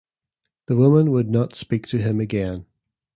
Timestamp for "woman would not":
0.75-1.53